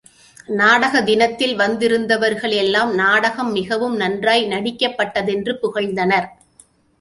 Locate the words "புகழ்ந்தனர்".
5.61-6.27